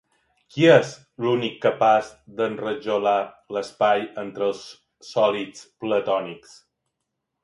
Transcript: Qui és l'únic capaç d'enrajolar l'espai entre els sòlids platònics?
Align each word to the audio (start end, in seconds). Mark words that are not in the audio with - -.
Qui 0.53 0.63
és 0.75 0.91
l'únic 1.25 1.57
capaç 1.65 2.07
d'enrajolar 2.39 3.15
l'espai 3.57 4.05
entre 4.25 4.47
els 4.47 4.63
sòlids 5.11 5.63
platònics? 5.85 6.57